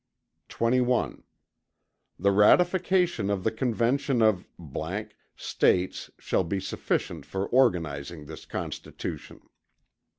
[0.49, 1.21] XXI
[2.17, 4.47] The ratification of the Conventions of
[5.35, 9.41] States shall be sufficient for organizing this Constitution.